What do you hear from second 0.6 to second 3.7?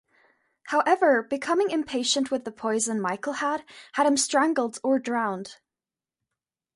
However, becoming impatient with the poison Michael had